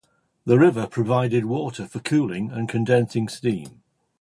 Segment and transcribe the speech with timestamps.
[0.47, 3.83] The river provided water for cooling and condensing steam.